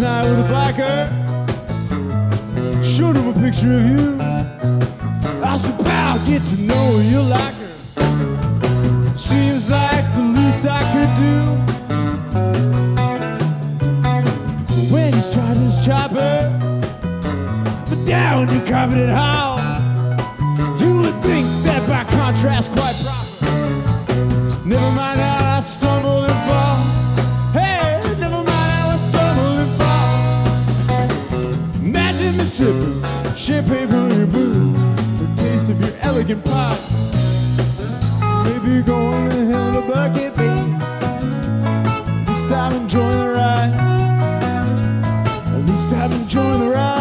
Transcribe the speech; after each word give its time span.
night 0.00 0.22
with 0.30 0.38
a 0.38 0.44
biker. 0.48 1.08
Showed 2.82 3.16
him 3.16 3.28
a 3.28 3.32
picture 3.34 3.74
of 3.76 3.84
you. 3.86 4.18
I 5.42 5.56
said, 5.56 5.78
pal, 5.84 6.18
get 6.26 6.42
to 6.42 6.56
know 6.60 6.98
you 7.00 7.20
like 7.20 7.54
her. 7.54 9.16
Seems 9.16 9.68
like 9.68 10.04
the 10.14 10.22
least 10.22 10.66
I 10.66 10.82
could 10.92 11.14
do. 11.24 11.34
When 14.92 15.12
he's 15.12 15.28
tried 15.32 15.56
his 15.58 15.84
choppers, 15.84 16.58
but 17.90 18.04
down 18.06 18.48
your 18.50 18.64
carpeted 18.64 19.10
hall, 19.10 19.58
you 20.78 20.96
would 21.02 21.22
think 21.22 21.46
that 21.64 21.86
by 21.88 22.04
contrast, 22.10 22.72
quite 22.72 22.96
proper. 23.04 24.66
Never 24.66 24.90
mind 24.92 25.20
how 25.20 25.58
I 25.58 25.60
stumble 25.60 26.24
and 26.24 26.48
fall. 26.48 26.99
Sipping 32.50 33.00
champagne 33.36 33.86
from 33.86 34.10
your 34.10 34.26
booth 34.26 34.76
for 35.18 35.24
a 35.24 35.36
taste 35.36 35.68
of 35.68 35.80
your 35.80 35.94
elegant 36.00 36.44
pot. 36.44 36.80
Maybe 38.44 38.82
going 38.82 39.30
to 39.30 39.46
hell 39.46 39.68
in 39.68 39.76
a 39.76 39.86
bucket, 39.86 40.34
babe. 40.34 40.82
At 40.82 42.28
least 42.28 42.50
I'm 42.50 42.72
enjoying 42.72 43.18
the 43.18 43.28
ride. 43.34 43.74
At 45.46 45.70
least 45.70 45.92
I'm 45.92 46.10
enjoying 46.10 46.58
the 46.58 46.70
ride. 46.70 46.99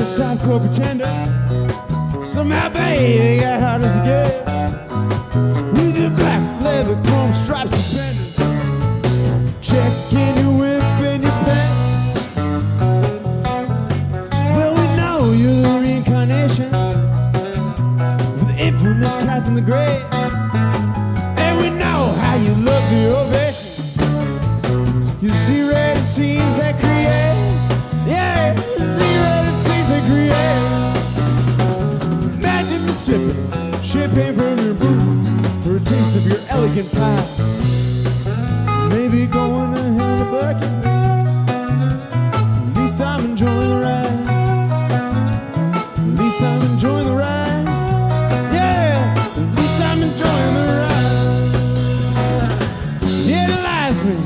Little 0.00 0.24
Southcore 0.24 0.60
pretender. 0.60 2.26
Somehow, 2.26 2.70
baby, 2.70 3.40
got 3.40 3.60
hot 3.60 3.82
as 3.82 3.96
it 3.96 4.04
gets. 4.04 4.49
Elegant 36.70 36.92
pie. 36.92 37.26
Maybe 38.90 39.26
going 39.26 39.74
to 39.74 40.24
bucket. 40.30 40.62
At 42.68 42.76
least 42.76 43.00
I'm 43.00 43.24
enjoying 43.24 43.68
the 43.68 43.76
ride. 43.76 44.06
At 45.98 46.18
least 46.18 46.40
I'm 46.42 46.62
enjoying 46.72 47.06
the 47.06 47.14
ride. 47.14 47.64
Yeah, 48.52 49.14
at 49.18 49.56
least 49.56 49.82
I'm 49.82 50.02
enjoying 50.02 50.54
the 50.54 50.66
ride. 50.80 51.12
Yeah, 53.26 53.50
it 53.50 53.62
lies 53.64 54.04
me, 54.04 54.16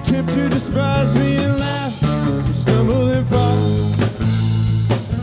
attempt 0.00 0.32
to 0.32 0.48
despise 0.48 1.14
me 1.14 1.36
and 1.36 1.58
laugh, 1.58 1.94
stumble 2.54 3.08
and 3.08 3.26
fall. 3.26 3.56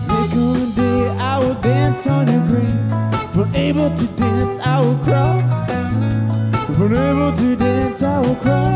Make 0.08 0.36
on 0.38 0.62
a 0.62 0.64
day 0.76 1.10
I 1.18 1.40
will 1.40 1.56
dance 1.56 2.06
on 2.08 2.28
your 2.28 2.46
grave. 2.48 2.74
If 3.24 3.38
unable 3.38 3.90
to 3.96 4.08
dance, 4.16 4.60
I 4.60 4.82
will 4.82 4.98
crawl. 4.98 5.57
Unable 6.90 7.36
to 7.36 7.56
dance, 7.58 8.02
I 8.02 8.22
will 8.22 8.36
crawl. 8.36 8.67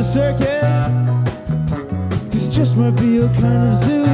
the 0.00 0.06
circus. 0.06 0.78
This 2.32 2.48
just 2.48 2.78
might 2.78 2.96
be 2.96 3.18
a 3.18 3.28
kind 3.34 3.68
of 3.68 3.74
zoo. 3.74 4.04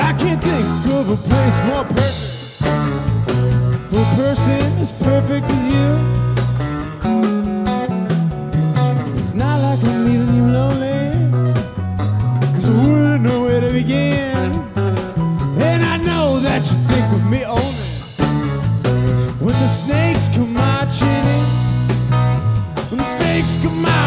I 0.00 0.12
can't 0.18 0.42
think 0.42 0.66
of 0.92 1.10
a 1.10 1.16
place 1.28 1.60
more 1.68 1.84
perfect 1.84 2.62
for 3.88 4.00
a 4.00 4.16
person 4.16 4.82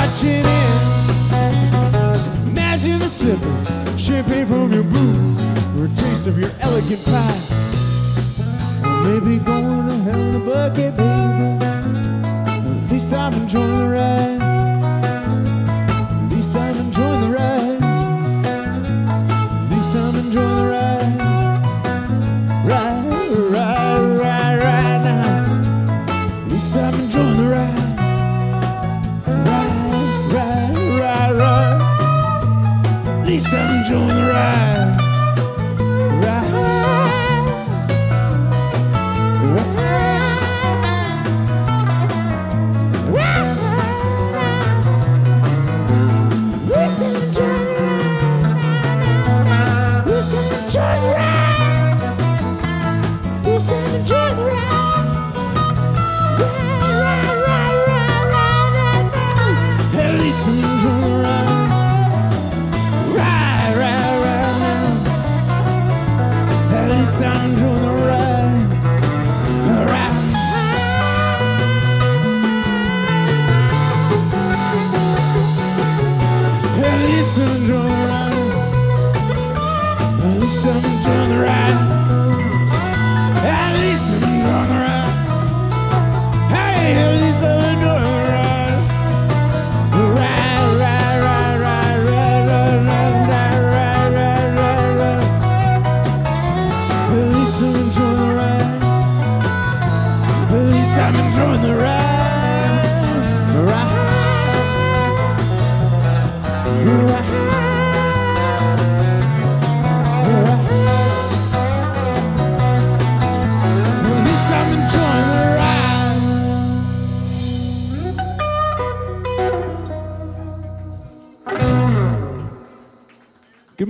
watching 0.10 0.30
in. 0.30 0.48
Imagine 2.48 3.02
a 3.04 3.10
sip 3.10 3.40
of 3.42 4.00
champagne 4.00 4.48
from 4.48 4.72
your 4.72 4.84
boot, 4.84 5.38
or 5.78 5.86
a 5.86 5.90
taste 5.90 6.26
of 6.26 6.40
your 6.40 6.50
elegant 6.62 7.04
pie. 7.06 7.40
Or 8.84 9.04
maybe 9.04 9.38
going 9.38 9.88
to 9.88 9.98
hell 9.98 10.20
in 10.20 10.36
a 10.36 10.40
bucket, 10.40 10.96
baby. 10.96 11.66
At 12.86 12.92
least 12.92 13.14
I'm 13.14 13.34
enjoying 13.34 13.76
the 13.76 13.88
ride. 13.88 14.49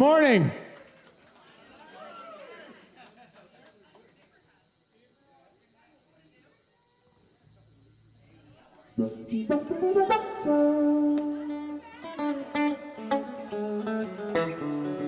morning. 0.09 0.51